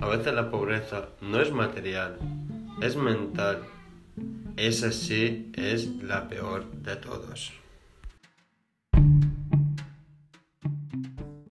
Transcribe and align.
A 0.00 0.06
veces 0.06 0.34
la 0.34 0.50
pobreza 0.50 1.08
no 1.20 1.40
es 1.40 1.52
material, 1.52 2.16
es 2.80 2.96
mental. 2.96 3.62
Esa 4.56 4.92
sí 4.92 5.50
es 5.54 5.86
la 6.02 6.28
peor 6.28 6.70
de 6.70 6.96
todos. 6.96 7.52